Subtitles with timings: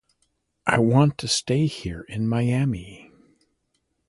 [0.65, 3.11] I want to stay here in Miami.